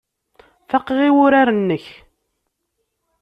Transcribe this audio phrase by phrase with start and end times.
[0.69, 1.85] Faqeɣ i wurar-nnek.